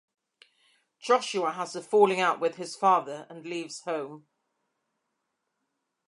[0.99, 4.25] Joshua has a falling out with his father and leaves home.